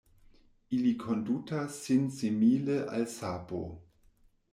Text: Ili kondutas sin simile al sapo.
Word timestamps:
Ili 0.77 0.93
kondutas 1.03 1.77
sin 1.81 2.07
simile 2.15 2.79
al 2.95 3.05
sapo. 3.17 3.61